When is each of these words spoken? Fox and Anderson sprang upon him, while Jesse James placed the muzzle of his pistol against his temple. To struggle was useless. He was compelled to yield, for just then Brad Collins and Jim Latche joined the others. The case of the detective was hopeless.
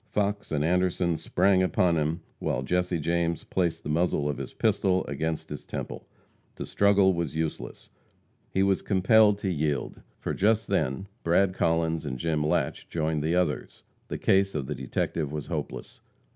Fox 0.09 0.51
and 0.51 0.65
Anderson 0.65 1.15
sprang 1.15 1.61
upon 1.61 1.95
him, 1.95 2.21
while 2.39 2.63
Jesse 2.63 2.97
James 2.97 3.43
placed 3.43 3.83
the 3.83 3.89
muzzle 3.89 4.27
of 4.27 4.39
his 4.39 4.51
pistol 4.51 5.05
against 5.05 5.49
his 5.51 5.63
temple. 5.63 6.07
To 6.55 6.65
struggle 6.65 7.13
was 7.13 7.35
useless. 7.35 7.91
He 8.49 8.63
was 8.63 8.81
compelled 8.81 9.37
to 9.37 9.51
yield, 9.51 10.01
for 10.17 10.33
just 10.33 10.69
then 10.69 11.05
Brad 11.21 11.53
Collins 11.53 12.03
and 12.03 12.17
Jim 12.17 12.41
Latche 12.43 12.87
joined 12.89 13.21
the 13.21 13.35
others. 13.35 13.83
The 14.07 14.17
case 14.17 14.55
of 14.55 14.65
the 14.65 14.73
detective 14.73 15.31
was 15.31 15.45
hopeless. 15.45 16.01